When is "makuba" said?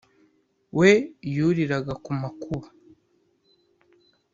2.21-2.67